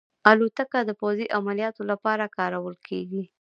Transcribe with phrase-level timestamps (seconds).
[0.31, 3.23] الوتکه د پوځي عملیاتو لپاره هم کارول کېږي.